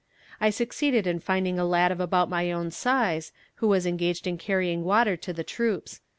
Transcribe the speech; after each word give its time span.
I 0.39 0.49
succeeded 0.49 1.05
in 1.05 1.19
finding 1.19 1.59
a 1.59 1.63
lad 1.63 1.91
of 1.91 1.99
about 1.99 2.27
my 2.27 2.51
own 2.51 2.71
size 2.71 3.31
who 3.57 3.67
was 3.67 3.85
engaged 3.85 4.25
in 4.25 4.39
carrying 4.39 4.83
water 4.83 5.15
to 5.17 5.31
the 5.31 5.43
troops. 5.43 6.01